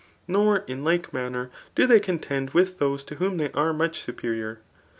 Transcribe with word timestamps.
Nor, 0.27 0.63
in 0.67 0.83
like 0.83 1.13
manner, 1.13 1.51
do 1.75 1.87
tkey 1.87 2.01
contend 2.01 2.49
with 2.55 2.79
those 2.79 3.03
to 3.03 3.17
whom 3.17 3.37
they 3.37 3.51
are 3.51 3.71
much 3.71 4.01
superior. 4.03 4.59